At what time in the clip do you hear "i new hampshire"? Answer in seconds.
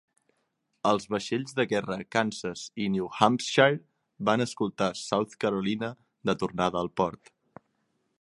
2.85-3.77